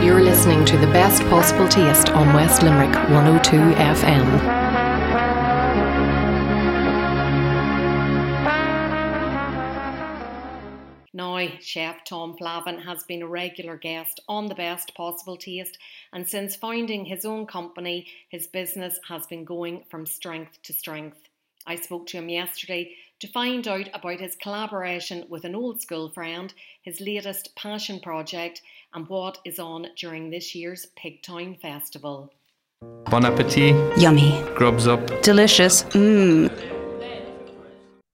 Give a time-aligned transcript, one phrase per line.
[0.00, 4.68] You're listening to the best possible taste on West Limerick 102 FM.
[11.12, 15.76] Now, Chef Tom Flavin has been a regular guest on The Best Possible Taste,
[16.12, 21.28] and since founding his own company, his business has been going from strength to strength.
[21.66, 26.08] I spoke to him yesterday to find out about his collaboration with an old school
[26.08, 28.62] friend, his latest passion project,
[28.94, 32.32] and what is on during this year's Pigtown Festival.
[33.10, 33.74] Bon appetit.
[33.98, 34.42] Yummy.
[34.54, 35.22] Grubs up.
[35.22, 35.82] Delicious.
[35.84, 36.48] Mmm.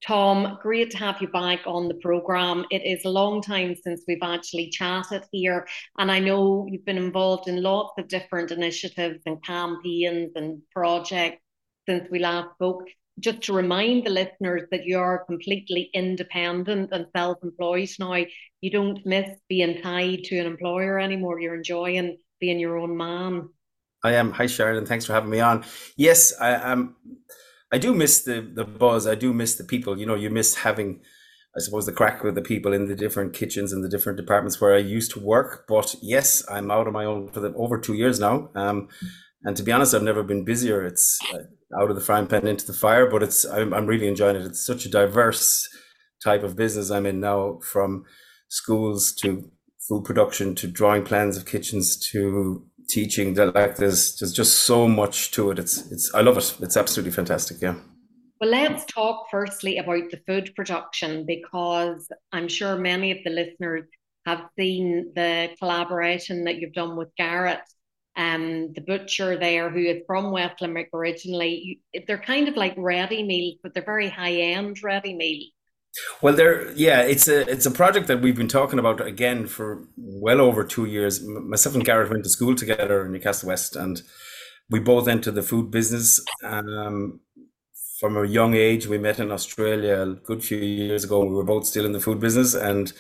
[0.07, 2.67] Tom, great to have you back on the programme.
[2.71, 5.67] It is a long time since we've actually chatted here,
[5.99, 11.41] and I know you've been involved in lots of different initiatives and campaigns and projects
[11.89, 12.85] since we last spoke.
[13.21, 18.25] Just to remind the listeners that you're completely independent and self employed now,
[18.61, 21.41] you don't miss being tied to an employer anymore.
[21.41, 23.49] You're enjoying being your own man.
[24.03, 24.33] I am.
[24.33, 24.85] Hi, Sharon.
[24.85, 25.65] Thanks for having me on.
[25.97, 26.97] Yes, I am.
[27.73, 29.07] I do miss the the buzz.
[29.07, 29.99] I do miss the people.
[29.99, 31.01] You know, you miss having,
[31.57, 34.61] I suppose, the crack with the people in the different kitchens and the different departments
[34.61, 35.65] where I used to work.
[35.67, 38.51] But yes, I'm out on my own for the, over two years now.
[38.55, 38.89] Um,
[39.45, 40.85] and to be honest, I've never been busier.
[40.85, 44.09] It's uh, out of the frying pan into the fire, but it's I'm, I'm really
[44.09, 44.47] enjoying it.
[44.47, 45.69] It's such a diverse
[46.23, 48.05] type of business I'm in now, from
[48.49, 49.51] schools to
[49.89, 55.31] food production to drawing plans of kitchens to teaching like there's there's just so much
[55.31, 57.75] to it it's it's i love it it's absolutely fantastic yeah
[58.41, 63.85] well let's talk firstly about the food production because i'm sure many of the listeners
[64.27, 67.63] have seen the collaboration that you've done with garrett
[68.17, 73.23] um the butcher there who is from west limerick originally they're kind of like ready
[73.23, 75.51] meals but they're very high end ready meals
[76.21, 79.87] well, there, yeah, it's a it's a project that we've been talking about again for
[79.97, 81.23] well over two years.
[81.23, 84.03] Myself and Garrett went to school together in Newcastle West, and
[84.71, 87.21] we both entered the food business um,
[88.01, 88.87] from a young age.
[88.87, 91.25] We met in Australia a good few years ago.
[91.25, 92.93] We were both still in the food business, and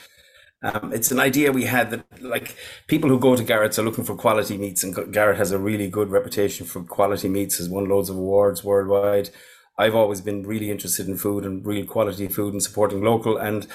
[0.64, 2.56] um, it's an idea we had that like
[2.88, 5.88] people who go to Garrett's are looking for quality meats, and Garrett has a really
[5.88, 7.58] good reputation for quality meats.
[7.58, 9.30] Has won loads of awards worldwide.
[9.78, 13.36] I've always been really interested in food and real quality food and supporting local.
[13.36, 13.66] And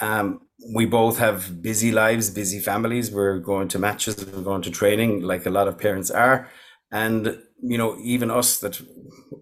[0.00, 0.40] um,
[0.74, 3.10] we both have busy lives, busy families.
[3.10, 6.48] We're going to matches, we're going to training, like a lot of parents are.
[6.90, 8.80] And you know, even us that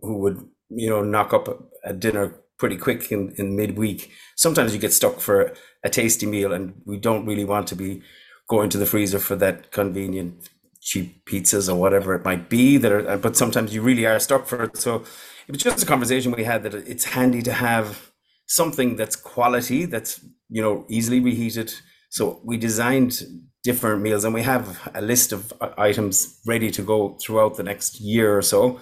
[0.03, 4.11] who would you know knock up a, dinner pretty quick in, in midweek.
[4.35, 5.55] Sometimes you get stuck for
[5.87, 8.03] a tasty meal, and we don't really want to be
[8.49, 10.49] going to the freezer for that convenient
[10.81, 12.77] cheap pizzas or whatever it might be.
[12.77, 14.77] That are, but sometimes you really are stuck for it.
[14.77, 15.05] So
[15.49, 18.13] it was just a conversation we had that it's handy to have
[18.47, 21.73] something that's quality that's you know easily reheated
[22.11, 23.23] so we designed
[23.65, 28.01] different meals and we have a list of items ready to go throughout the next
[28.01, 28.81] year or so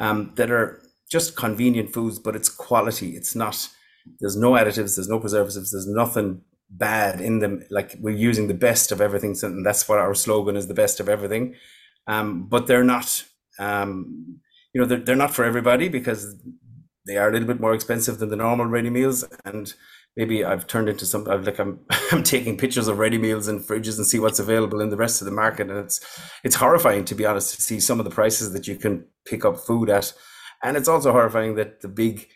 [0.00, 3.68] um, that are just convenient foods but it's quality it's not
[4.20, 7.62] there's no additives there's no preservatives there's nothing bad in them.
[7.70, 11.00] Like we're using the best of everything and that's what our slogan is the best
[11.00, 11.54] of everything.
[12.06, 13.24] Um, but they're not
[13.58, 14.38] um,
[14.72, 16.36] you know they're, they're not for everybody because
[17.06, 19.24] they are a little bit more expensive than the normal ready meals.
[19.44, 19.72] And
[20.16, 21.80] maybe I've turned into some I've like I'm
[22.12, 25.20] I'm taking pictures of ready meals in fridges and see what's available in the rest
[25.20, 25.70] of the market.
[25.70, 26.00] And it's
[26.44, 29.44] it's horrifying to be honest to see some of the prices that you can pick
[29.44, 30.12] up food at.
[30.62, 32.28] And it's also horrifying that the big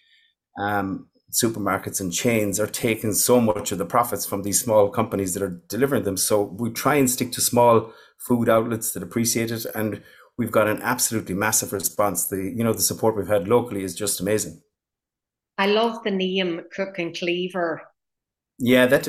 [0.59, 5.35] um, supermarkets and chains are taking so much of the profits from these small companies
[5.35, 9.51] that are delivering them so we try and stick to small food outlets that appreciate
[9.51, 10.03] it and
[10.41, 12.27] we've got an absolutely massive response.
[12.27, 14.63] The you know the support we've had locally is just amazing.
[15.59, 17.83] I love the name Cook and Cleaver.
[18.59, 19.05] Yeah, that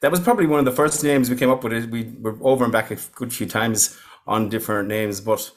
[0.00, 1.90] that was probably one of the first names we came up with.
[1.90, 5.50] We were over and back a good few times on different names, but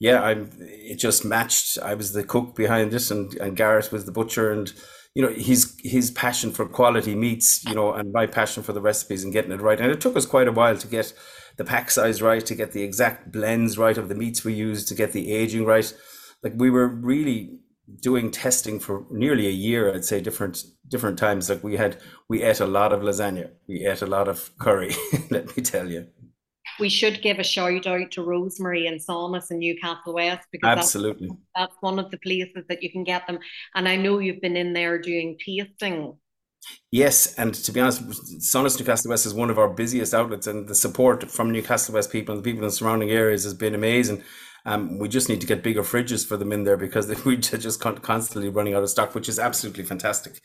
[0.00, 0.50] yeah, I'm.
[0.58, 1.78] it just matched.
[1.78, 4.72] I was the cook behind it, and and Garrett was the butcher, and
[5.14, 8.80] you know his his passion for quality meats, you know, and my passion for the
[8.80, 9.80] recipes and getting it right.
[9.80, 11.12] And it took us quite a while to get
[11.56, 14.88] the pack size right, to get the exact blends right of the meats we used
[14.88, 15.92] to get the aging right.
[16.42, 17.58] Like we were really
[18.00, 21.50] doing testing for nearly a year, I'd say different different times.
[21.50, 21.98] Like we had
[22.28, 24.94] we ate a lot of lasagna, we ate a lot of curry,
[25.30, 26.06] let me tell you.
[26.80, 31.28] We should give a shout out to Rosemary and Saunas in Newcastle West because absolutely
[31.28, 31.40] that's,
[31.70, 33.38] that's one of the places that you can get them.
[33.74, 36.14] And I know you've been in there doing tasting
[36.90, 38.02] Yes, and to be honest,
[38.40, 42.12] Saunas Newcastle West is one of our busiest outlets, and the support from Newcastle West
[42.12, 44.22] people and the people in the surrounding areas has been amazing.
[44.64, 47.80] Um, we just need to get bigger fridges for them in there because we're just
[47.80, 50.40] constantly running out of stock, which is absolutely fantastic.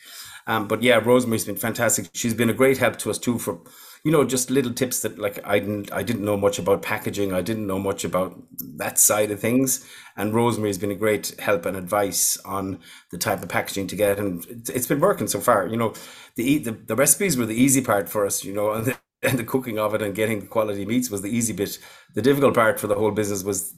[0.47, 2.09] Um, but yeah, Rosemary's been fantastic.
[2.13, 3.59] She's been a great help to us too for,
[4.07, 7.33] you know, just little tips that like I didn't I didn't know much about packaging.
[7.33, 8.41] I didn't know much about
[8.77, 9.85] that side of things.
[10.15, 12.79] And Rosemary has been a great help and advice on
[13.11, 15.67] the type of packaging to get, and it's been working so far.
[15.67, 15.93] You know,
[16.37, 18.45] the the, the recipes were the easy part for us.
[18.45, 21.35] You know, and the, and the cooking of it and getting quality meats was the
[21.35, 21.77] easy bit.
[22.15, 23.75] The difficult part for the whole business was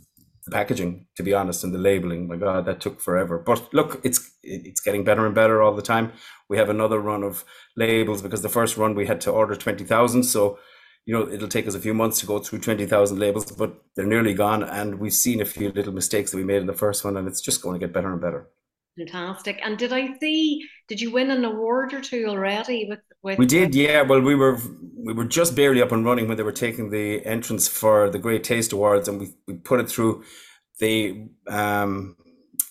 [0.50, 2.28] the packaging, to be honest, and the labeling.
[2.28, 3.38] My God, that took forever.
[3.38, 6.12] But look, it's it's getting better and better all the time.
[6.50, 7.44] We have another run of
[7.75, 10.24] labels because the first run we had to order twenty thousand.
[10.24, 10.60] So,
[11.06, 13.75] you know, it'll take us a few months to go through twenty thousand labels, but
[13.96, 14.63] they're nearly gone.
[14.63, 17.28] And we've seen a few little mistakes that we made in the first one, and
[17.28, 18.50] it's just going to get better and better.
[19.00, 19.60] Fantastic.
[19.63, 20.68] And did I see?
[20.90, 23.00] Did you win an award or two already with?
[23.24, 24.01] with we did, yeah.
[24.01, 24.60] Well, we were
[24.98, 28.19] we were just barely up and running when they were taking the entrance for the
[28.19, 30.24] Great Taste Awards, and we, we put it through.
[30.80, 32.16] The um,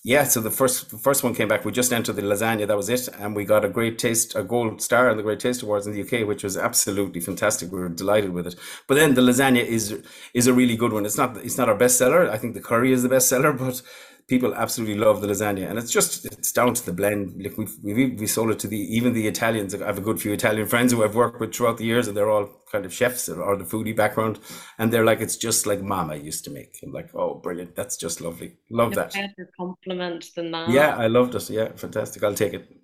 [0.04, 1.64] yeah, so the first the first one came back.
[1.64, 2.66] We just entered the lasagna.
[2.66, 5.40] That was it, and we got a great taste, a gold star in the Great
[5.40, 7.72] Taste Awards in the UK, which was absolutely fantastic.
[7.72, 8.56] We were delighted with it.
[8.86, 10.02] But then the lasagna is
[10.34, 11.04] is a really good one.
[11.04, 12.30] It's not it's not our best seller.
[12.30, 13.82] I think the curry is the best seller, but
[14.28, 17.42] people absolutely love the lasagna, and it's just it's down to the blend.
[17.42, 19.74] Like we've we we sold it to the even the Italians.
[19.74, 22.16] I have a good few Italian friends who I've worked with throughout the years, and
[22.16, 24.38] they're all kind of chefs or, the foodie background,
[24.78, 26.78] and they're like, it's just like Mama used to make.
[26.82, 27.74] I'm like, oh, brilliant!
[27.74, 28.56] That's just lovely.
[28.70, 29.14] Love no that.
[29.14, 30.68] Better compliment than that.
[30.68, 31.50] Yeah, I loved it.
[31.50, 32.22] Yeah, fantastic.
[32.22, 32.77] I'll take it.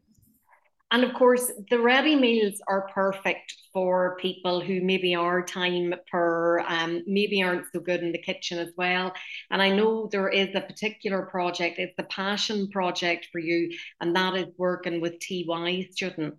[0.94, 6.60] And of course, the ready meals are perfect for people who maybe are time per,
[6.60, 9.12] um, maybe aren't so good in the kitchen as well.
[9.50, 14.14] And I know there is a particular project, it's the passion project for you, and
[14.14, 16.38] that is working with TY students.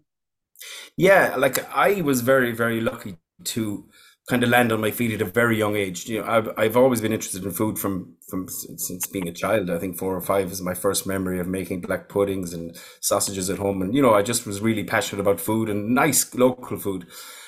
[0.96, 3.18] Yeah, like I was very, very lucky
[3.56, 3.90] to
[4.28, 6.08] kind of land on my feet at a very young age.
[6.08, 9.70] You know, I've I've always been interested in food from from since being a child.
[9.70, 13.50] I think four or five is my first memory of making black puddings and sausages
[13.50, 16.78] at home, and you know, I just was really passionate about food and nice local
[16.78, 17.06] food.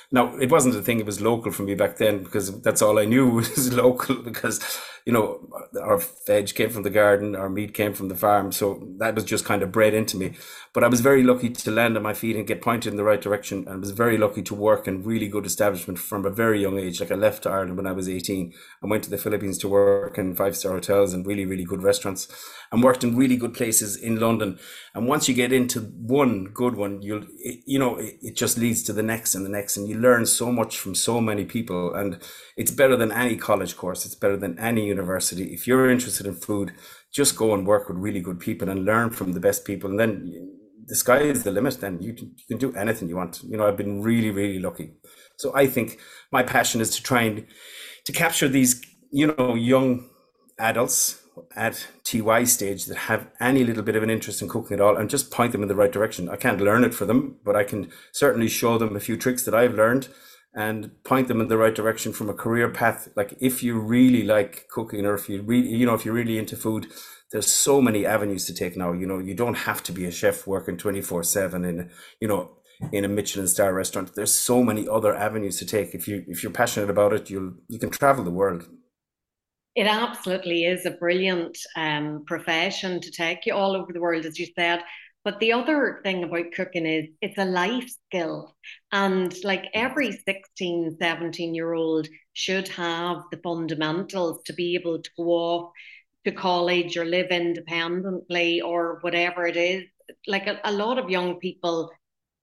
[0.09, 2.97] Now, it wasn't a thing, it was local for me back then because that's all
[2.97, 4.61] I knew was local because,
[5.05, 5.49] you know,
[5.81, 8.53] our veg came from the garden, our meat came from the farm.
[8.53, 10.35] So that was just kind of bred into me.
[10.73, 13.03] But I was very lucky to land on my feet and get pointed in the
[13.03, 13.67] right direction.
[13.67, 16.99] And was very lucky to work in really good establishment from a very young age.
[16.99, 20.17] Like I left Ireland when I was 18 and went to the Philippines to work
[20.17, 22.27] in five star hotels and really, really good restaurants
[22.71, 24.59] and worked in really good places in London.
[24.93, 28.57] And once you get into one good one, you'll, it, you know, it, it just
[28.57, 29.77] leads to the next and the next.
[29.77, 31.93] And you learn so much from so many people.
[31.93, 32.21] And
[32.55, 34.05] it's better than any college course.
[34.05, 35.53] It's better than any university.
[35.53, 36.73] If you're interested in food,
[37.11, 39.89] just go and work with really good people and learn from the best people.
[39.89, 40.51] And then
[40.85, 41.81] the sky is the limit.
[41.81, 43.41] Then you can, you can do anything you want.
[43.43, 44.93] You know, I've been really, really lucky.
[45.37, 45.99] So I think
[46.31, 47.45] my passion is to try and
[48.05, 50.09] to capture these, you know, young
[50.59, 51.21] adults
[51.55, 54.97] at TY stage that have any little bit of an interest in cooking at all
[54.97, 56.29] and just point them in the right direction.
[56.29, 59.43] I can't learn it for them, but I can certainly show them a few tricks
[59.43, 60.07] that I've learned
[60.53, 63.09] and point them in the right direction from a career path.
[63.15, 66.37] Like if you really like cooking or if you really, you know, if you're really
[66.37, 66.87] into food,
[67.31, 68.93] there's so many avenues to take now.
[68.93, 72.57] You know, you don't have to be a chef working 24 seven in, you know,
[72.91, 74.15] in a Michelin star restaurant.
[74.15, 75.93] There's so many other avenues to take.
[75.93, 78.67] If you, if you're passionate about it, you'll, you can travel the world.
[79.77, 84.39] It absolutely is a brilliant um, profession to take you all over the world, as
[84.39, 84.81] you said.
[85.23, 88.55] But the other thing about cooking is it's a life skill.
[88.91, 95.11] And like every 16, 17 year old should have the fundamentals to be able to
[95.15, 95.71] go off
[96.25, 99.83] to college or live independently or whatever it is.
[100.25, 101.91] Like a, a lot of young people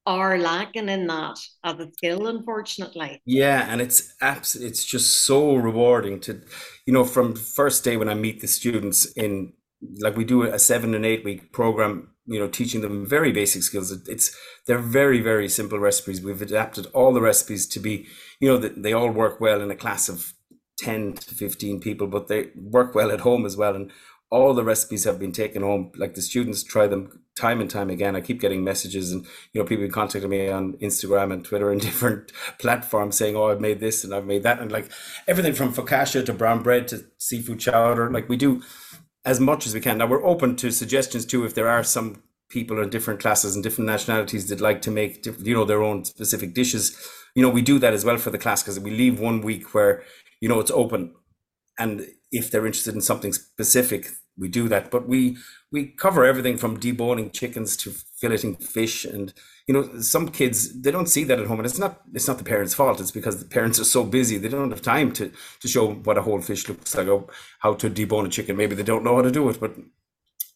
[0.07, 3.23] are lacking in that as a skill, unfortunately.
[3.25, 6.43] Yeah, and it's abs- it's just so rewarding to,
[6.87, 9.53] you know, from first day when I meet the students in
[10.01, 13.63] like we do a seven and eight week program, you know, teaching them very basic
[13.63, 13.91] skills.
[14.09, 16.23] It's they're very very simple recipes.
[16.23, 18.07] We've adapted all the recipes to be,
[18.41, 20.33] you know, they all work well in a class of
[20.79, 23.75] ten to fifteen people, but they work well at home as well.
[23.75, 23.91] And
[24.31, 25.93] all the recipes have been taken home.
[25.97, 28.17] Like the students try them time and time again.
[28.17, 31.81] I keep getting messages and you know people contacting me on Instagram and Twitter and
[31.89, 34.91] different platforms saying, "Oh, I've made this and I've made that," and like
[35.29, 38.11] everything from focaccia to brown bread to seafood chowder.
[38.11, 38.63] Like we do
[39.25, 39.99] as much as we can.
[39.99, 43.65] Now we're open to suggestions too if there are some people in different classes and
[43.65, 46.97] different nationalities that like to make you know their own specific dishes.
[47.35, 49.75] You know we do that as well for the class because we leave one week
[49.75, 50.03] where
[50.41, 51.15] you know it's open
[51.79, 54.91] and if they're interested in something specific we do that.
[54.91, 55.37] But we
[55.71, 59.05] we cover everything from deboning chickens to filleting fish.
[59.05, 59.33] And
[59.67, 61.61] you know some kids they don't see that at home.
[61.61, 63.01] And it's not it's not the parents fault.
[63.01, 66.19] It's because the parents are so busy they don't have time to to show what
[66.19, 67.27] a whole fish looks like or
[67.61, 68.57] how to debone a chicken.
[68.57, 69.61] Maybe they don't know how to do it.
[69.61, 69.75] But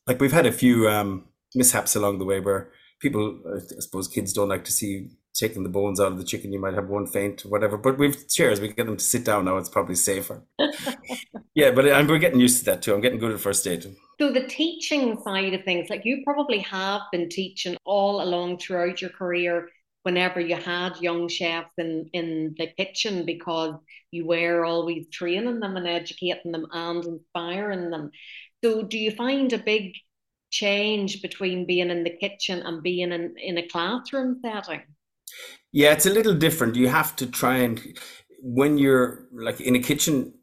[0.06, 2.70] like we've had a few um mishaps along the way where
[3.00, 6.52] people i suppose kids don't like to see taking the bones out of the chicken,
[6.52, 7.78] you might have one faint, whatever.
[7.78, 9.56] But we've chairs, we get them to sit down now.
[9.56, 10.42] It's probably safer.
[11.54, 12.94] yeah, but I'm, we're getting used to that too.
[12.94, 13.86] I'm getting good at first aid.
[14.20, 19.00] So the teaching side of things, like you probably have been teaching all along throughout
[19.00, 19.68] your career
[20.02, 23.74] whenever you had young chefs in, in the kitchen because
[24.10, 28.10] you were always training them and educating them and inspiring them.
[28.64, 29.92] So do you find a big
[30.50, 34.82] change between being in the kitchen and being in, in a classroom setting?
[35.72, 36.76] Yeah, it's a little different.
[36.76, 37.80] You have to try and
[38.42, 40.34] when you're like in a kitchen,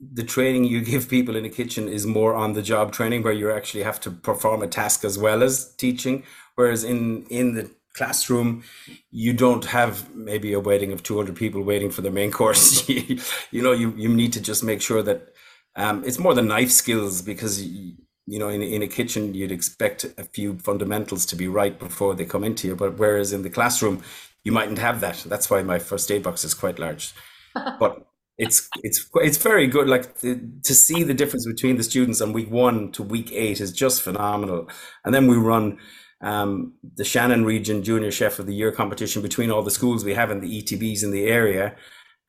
[0.00, 3.32] the training you give people in a kitchen is more on the job training where
[3.32, 6.24] you actually have to perform a task as well as teaching.
[6.56, 8.64] Whereas in in the classroom,
[9.10, 12.88] you don't have maybe a waiting of 200 people waiting for the main course.
[13.50, 15.28] you, know, you, you need to just make sure that
[15.76, 17.94] um, it's more the knife skills because, you,
[18.26, 22.14] you know, in, in a kitchen, you'd expect a few fundamentals to be right before
[22.14, 22.76] they come into you.
[22.76, 24.02] But whereas in the classroom,
[24.44, 25.24] you mightn't have that.
[25.26, 27.12] That's why my first aid box is quite large.
[27.54, 28.06] but
[28.38, 29.86] it's it's it's very good.
[29.86, 33.60] Like the, to see the difference between the students on week one to week eight
[33.60, 34.68] is just phenomenal.
[35.04, 35.78] And then we run
[36.22, 40.14] um, the Shannon Region Junior Chef of the Year competition between all the schools we
[40.14, 41.76] have in the ETBs in the area.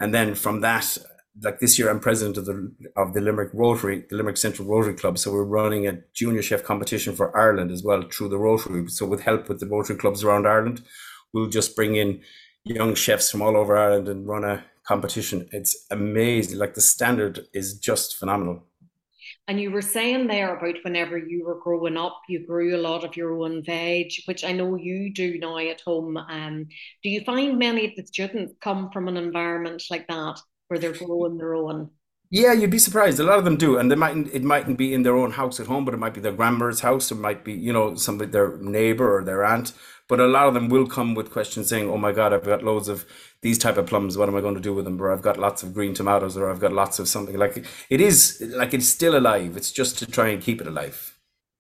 [0.02, 0.98] And then from that,
[1.42, 4.96] like this year, I'm president of the of the Limerick Rotary, the Limerick Central Rotary
[4.96, 5.18] Club.
[5.18, 8.90] So we're running a junior chef competition for Ireland as well through the Rotary.
[8.90, 10.82] So with help with the Rotary clubs around Ireland,
[11.34, 12.22] we'll just bring in
[12.64, 15.48] young chefs from all over Ireland and run a competition.
[15.52, 16.58] It's amazing.
[16.58, 18.64] Like the standard is just phenomenal.
[19.48, 23.04] And you were saying there about whenever you were growing up, you grew a lot
[23.04, 26.16] of your own veg, which I know you do now at home.
[26.18, 26.68] Um,
[27.04, 30.94] do you find many of the students come from an environment like that where they're
[30.94, 31.90] growing their own?
[32.34, 33.20] Yeah, you'd be surprised.
[33.20, 34.34] A lot of them do, and they mightn't.
[34.34, 36.80] It mightn't be in their own house at home, but it might be their grandmother's
[36.80, 37.12] house.
[37.12, 39.74] It might be, you know, somebody their neighbor or their aunt.
[40.08, 42.64] But a lot of them will come with questions saying, "Oh my God, I've got
[42.64, 43.06] loads of
[43.42, 44.18] these type of plums.
[44.18, 45.02] What am I going to do with them?
[45.02, 48.02] Or I've got lots of green tomatoes, or I've got lots of something." Like it
[48.02, 49.58] is, like it's still alive.
[49.58, 51.11] It's just to try and keep it alive.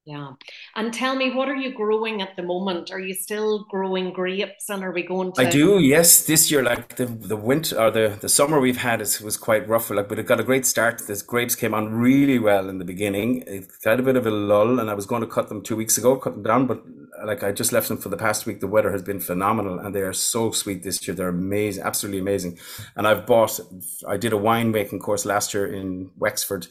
[0.03, 0.31] Yeah.
[0.75, 2.89] And tell me, what are you growing at the moment?
[2.91, 6.25] Are you still growing grapes and are we going to I do, yes.
[6.25, 9.67] This year, like the the winter or the, the summer we've had is was quite
[9.69, 11.05] rough, like but it got a great start.
[11.05, 13.43] The grapes came on really well in the beginning.
[13.45, 15.75] It got a bit of a lull and I was going to cut them two
[15.75, 16.81] weeks ago, cut them down, but
[17.23, 18.59] like I just left them for the past week.
[18.59, 21.13] The weather has been phenomenal and they are so sweet this year.
[21.13, 22.57] They're amazing, absolutely amazing.
[22.95, 23.59] And I've bought
[24.07, 26.67] I did a winemaking course last year in Wexford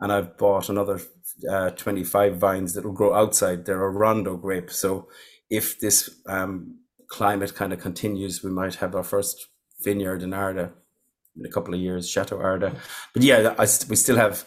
[0.00, 1.00] and I've bought another
[1.50, 3.64] uh, 25 vines that will grow outside.
[3.64, 4.70] They're a rondo grape.
[4.70, 5.08] So
[5.50, 9.48] if this um, climate kind of continues, we might have our first
[9.82, 10.72] vineyard in Ardagh
[11.36, 12.76] in a couple of years, Chateau Ardagh.
[13.12, 14.44] But yeah, I, we still have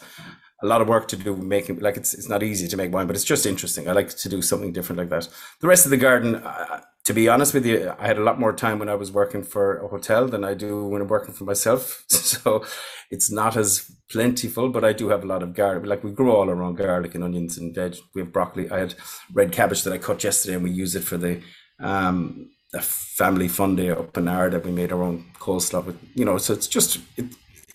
[0.63, 3.08] a lot of work to do making like it's it's not easy to make wine,
[3.08, 3.88] but it's just interesting.
[3.88, 5.30] I like to do something different like that.
[5.62, 8.38] The rest of the garden, uh, to be honest with you, I had a lot
[8.38, 11.34] more time when I was working for a hotel than I do when I'm working
[11.34, 12.06] for myself.
[12.28, 12.66] So
[13.10, 15.86] it's not as plentiful, but I do have a lot of garlic.
[15.86, 17.96] Like we grow all around garlic and onions and veg.
[18.14, 18.70] We have broccoli.
[18.70, 18.96] I had
[19.34, 21.42] red cabbage that I cut yesterday, and we use it for the
[21.80, 22.50] um
[22.82, 24.66] family fun day up in Ardagh.
[24.66, 26.38] We made our own coleslaw with you know.
[26.38, 27.28] So it's just it,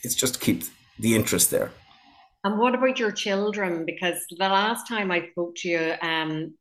[0.04, 0.64] it's just keep
[0.98, 1.70] the interest there.
[2.44, 3.86] And what about your children?
[3.86, 6.54] Because the last time I spoke to you, um,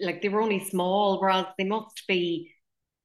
[0.00, 2.52] like they were only small, whereas they must be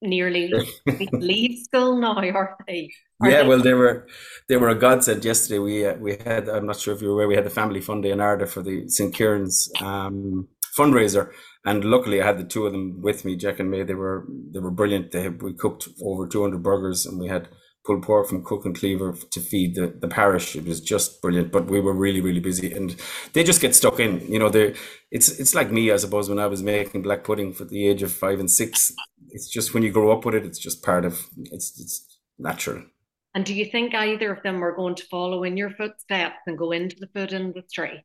[0.02, 0.54] nearly
[1.12, 2.92] leave school now, are they?
[3.22, 3.48] Are yeah, they?
[3.48, 4.08] well, they were
[4.48, 5.60] they were a godsend yesterday.
[5.60, 7.82] We uh, we had I'm not sure if you were aware we had the family
[7.82, 11.32] fun day in Ardagh for the St Kieran's um, fundraiser,
[11.66, 13.84] and luckily I had the two of them with me, Jack and May.
[13.84, 15.12] They were they were brilliant.
[15.12, 17.50] They we cooked over 200 burgers, and we had
[17.88, 20.56] pulled pork from Cook and Cleaver to feed the, the parish.
[20.56, 22.96] It was just brilliant, but we were really, really busy and
[23.34, 24.76] they just get stuck in, you know, they
[25.10, 28.04] it's, it's like me, I suppose, when I was making black pudding for the age
[28.04, 28.94] of five and six,
[29.30, 32.84] it's just when you grow up with it, it's just part of, it's, it's natural.
[33.34, 36.58] And do you think either of them are going to follow in your footsteps and
[36.58, 38.04] go into the food industry?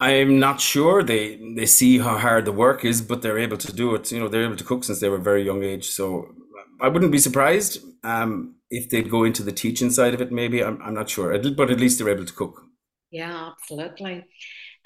[0.00, 1.02] I'm not sure.
[1.02, 4.12] They they see how hard the work is, but they're able to do it.
[4.12, 5.88] You know, they're able to cook since they were very young age.
[5.88, 6.34] So
[6.80, 7.82] I wouldn't be surprised.
[8.04, 11.36] Um, if they'd go into the teaching side of it, maybe I'm, I'm not sure,
[11.50, 12.62] but at least they're able to cook.
[13.10, 14.24] Yeah, absolutely.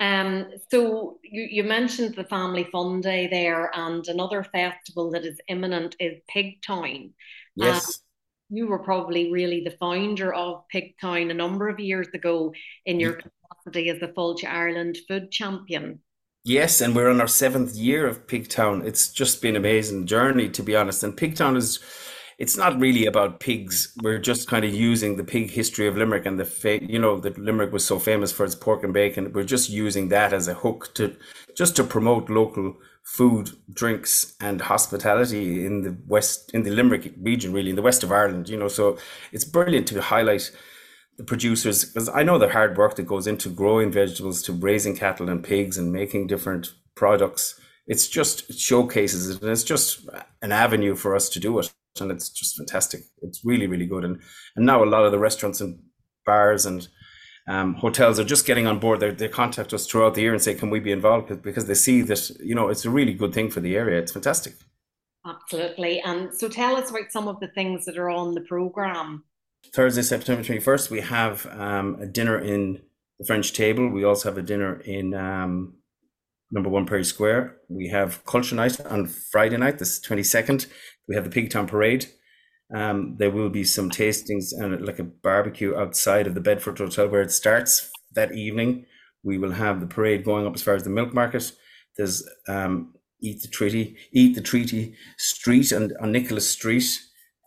[0.00, 5.38] Um, so you, you mentioned the Family Fun Day there, and another festival that is
[5.48, 7.12] imminent is Pigtown.
[7.56, 7.86] Yes.
[7.86, 7.92] Um,
[8.50, 12.52] you were probably really the founder of Pigtown a number of years ago
[12.84, 16.00] in your capacity as the Fáilte Ireland food champion.
[16.44, 18.84] Yes, and we're on our seventh year of Pigtown.
[18.84, 21.04] It's just been an amazing journey, to be honest.
[21.04, 21.78] And Pigtown is
[22.36, 23.96] it's not really about pigs.
[24.02, 27.20] We're just kind of using the pig history of Limerick and the fa- you know
[27.20, 29.32] that Limerick was so famous for its pork and bacon.
[29.32, 31.14] We're just using that as a hook to
[31.56, 37.52] just to promote local food, drinks, and hospitality in the west, in the Limerick region,
[37.52, 38.48] really in the west of Ireland.
[38.48, 38.98] You know, so
[39.30, 40.50] it's brilliant to highlight
[41.16, 44.96] the producers because I know the hard work that goes into growing vegetables, to raising
[44.96, 47.60] cattle and pigs, and making different products.
[47.86, 50.08] It's just it showcases it, and it's just
[50.40, 53.02] an avenue for us to do it, and it's just fantastic.
[53.22, 54.20] It's really, really good, and
[54.56, 55.80] and now a lot of the restaurants and
[56.24, 56.88] bars and
[57.48, 59.00] um, hotels are just getting on board.
[59.00, 61.74] They, they contact us throughout the year and say, "Can we be involved?" Because they
[61.74, 63.98] see that you know it's a really good thing for the area.
[63.98, 64.54] It's fantastic.
[65.26, 66.00] Absolutely.
[66.00, 69.24] And so, tell us about some of the things that are on the program.
[69.74, 72.82] Thursday, September twenty first, we have um, a dinner in
[73.18, 73.88] the French Table.
[73.88, 75.74] We also have a dinner in um,
[76.50, 77.56] Number One Pery Square.
[77.68, 80.66] We have Culture Night on Friday night, this twenty second.
[81.08, 82.06] We have the Pigtown Parade.
[82.74, 87.08] Um, there will be some tastings and like a barbecue outside of the Bedford Hotel
[87.08, 88.86] where it starts that evening.
[89.22, 91.52] We will have the parade going up as far as the milk market.
[91.96, 97.00] There's um, Eat the Treaty, Eat the Treaty Street and on Nicholas Street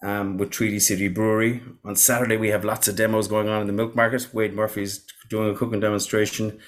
[0.06, 1.62] um, with Treaty City Brewery.
[1.84, 4.34] On Saturday, we have lots of demos going on in the milk market.
[4.34, 6.60] Wade Murphy's doing a cooking demonstration,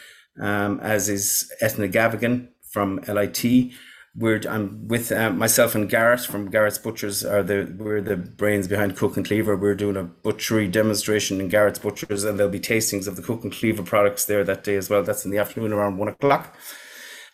[0.42, 3.72] um, as is Ethna Gavigan from LIT
[4.18, 8.68] we're I'm with uh, myself and Garrett from Garrett's Butchers are the we're the brains
[8.68, 9.56] behind Cook and Cleaver.
[9.56, 13.44] We're doing a butchery demonstration in Garrett's Butchers, and there'll be tastings of the Cook
[13.44, 15.04] and Cleaver products there that day as well.
[15.04, 16.56] That's in the afternoon around one o'clock.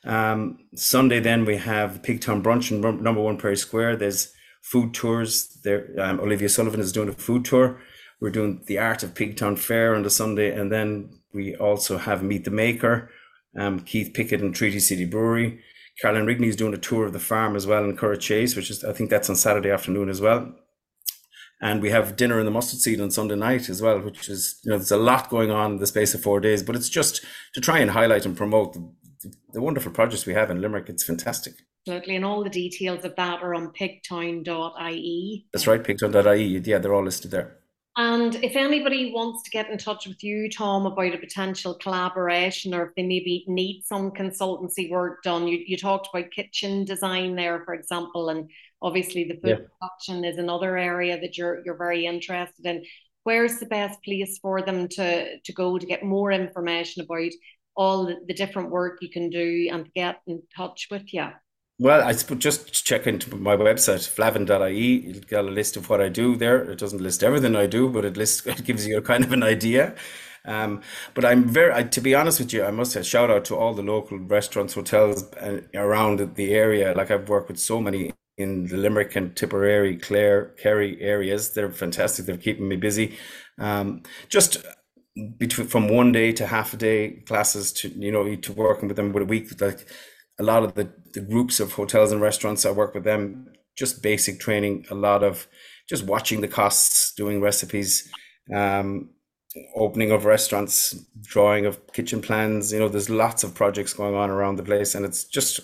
[0.04, 3.96] Um, Sunday then we have Pigtown Brunch in Number One Pery Square.
[3.96, 4.34] There's
[4.64, 5.94] food tours there.
[6.00, 7.80] Um, Olivia Sullivan is doing a food tour.
[8.20, 12.24] We're doing the Art of Pigtown Fair on the Sunday, and then we also have
[12.24, 13.12] Meet the Maker,
[13.58, 15.60] um, Keith Pickett and Treaty City Brewery.
[16.02, 18.84] Caroline Rigney is doing a tour of the farm as well in Curraghchase, which is
[18.84, 20.56] I think that's on Saturday afternoon as well.
[21.62, 24.60] And we have dinner in the mustard seed on Sunday night as well, which is
[24.64, 26.90] you know there's a lot going on in the space of four days, but it's
[26.90, 30.90] just to try and highlight and promote the, the wonderful projects we have in Limerick.
[30.90, 31.56] It's fantastic.
[31.86, 35.46] Absolutely, and all the details of that are on pigtown.ie.
[35.52, 36.62] That's right, pigtown.ie.
[36.64, 37.58] Yeah, they're all listed there.
[37.96, 42.74] And if anybody wants to get in touch with you, Tom, about a potential collaboration
[42.74, 47.36] or if they maybe need some consultancy work done, you, you talked about kitchen design
[47.36, 48.50] there, for example, and
[48.82, 49.68] obviously the food yeah.
[49.80, 52.84] production is another area that you're you're very interested in.
[53.26, 57.32] Where's the best place for them to, to go to get more information about
[57.76, 61.28] all the, the different work you can do and get in touch with you?
[61.80, 65.08] Well, I just check into my website, flavin.ie.
[65.08, 66.64] You'll get a list of what I do there.
[66.70, 69.32] It doesn't list everything I do, but it lists it gives you a kind of
[69.32, 69.96] an idea.
[70.46, 70.82] Um,
[71.14, 73.56] but I'm very, I, to be honest with you, I must say shout out to
[73.56, 76.94] all the local restaurants, hotels uh, around the area.
[76.96, 81.54] Like I've worked with so many in the Limerick and Tipperary, Clare, Kerry areas.
[81.54, 82.26] They're fantastic.
[82.26, 83.18] They're keeping me busy.
[83.58, 84.58] Um, just
[85.38, 88.98] between from one day to half a day classes to you know to working with
[88.98, 89.88] them with a week like
[90.40, 94.02] a lot of the, the groups of hotels and restaurants I work with them, just
[94.02, 95.48] basic training, a lot of
[95.88, 98.12] just watching the costs, doing recipes,
[98.54, 99.10] um,
[99.76, 102.72] opening of restaurants, drawing of kitchen plans.
[102.72, 105.60] You know, there's lots of projects going on around the place, and it's just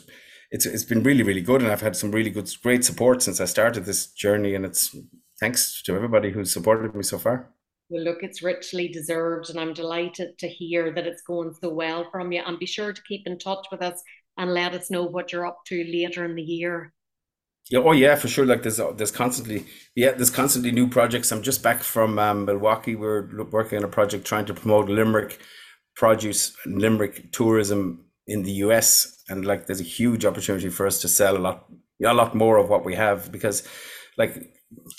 [0.51, 3.41] it's it's been really really good, and I've had some really good great support since
[3.41, 4.95] I started this journey, and it's
[5.39, 7.49] thanks to everybody who's supported me so far.
[7.89, 12.07] Well, look, it's richly deserved, and I'm delighted to hear that it's going so well
[12.11, 12.43] from you.
[12.45, 13.99] And be sure to keep in touch with us
[14.39, 16.93] and let us know what you're up to later in the year.
[17.69, 18.45] Yeah, oh yeah, for sure.
[18.45, 21.31] Like there's there's constantly yeah, there's constantly new projects.
[21.31, 22.95] I'm just back from um, Milwaukee.
[22.95, 25.39] We're working on a project trying to promote Limerick
[25.95, 31.09] produce Limerick tourism in the US, and like there's a huge opportunity for us to
[31.09, 31.65] sell a lot,
[32.03, 33.67] a lot more of what we have because,
[34.17, 34.33] like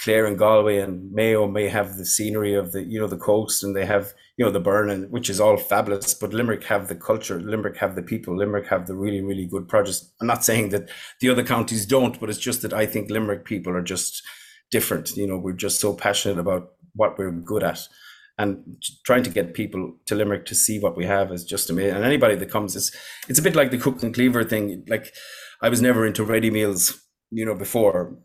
[0.03, 3.63] Clare and Galway and Mayo may have the scenery of the you know the coast,
[3.63, 6.97] and they have you know the Burren which is all fabulous but limerick have the
[6.97, 10.71] culture limerick have the people limerick have the really really good projects i'm not saying
[10.71, 10.89] that
[11.21, 14.23] the other counties don't but it's just that i think limerick people are just
[14.71, 17.81] different you know we're just so passionate about what we're good at.
[18.39, 21.97] And trying to get people to limerick to see what we have is just amazing.
[21.97, 22.91] And anybody that comes is
[23.29, 24.85] it's a bit like the cook and cleaver thing.
[24.89, 25.13] Like
[25.63, 28.17] i was never into ready meals you know before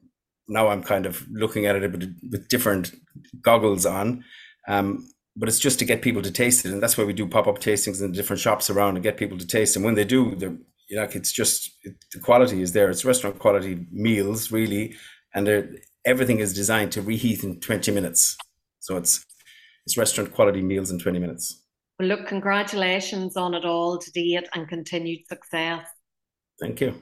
[0.48, 2.94] now i'm kind of looking at it a bit with different
[3.42, 4.24] goggles on
[4.68, 7.28] um, but it's just to get people to taste it, and that's why we do
[7.28, 9.76] pop up tastings in different shops around and get people to taste.
[9.76, 10.56] And when they do, they're
[10.88, 12.90] you know, like it's just it, the quality is there.
[12.90, 14.96] It's restaurant quality meals really,
[15.34, 18.38] and everything is designed to reheat in twenty minutes.
[18.80, 19.26] So it's
[19.86, 21.64] it's restaurant quality meals in twenty minutes.
[22.00, 25.86] Well, look, congratulations on it all to date and continued success.
[26.62, 27.02] Thank you.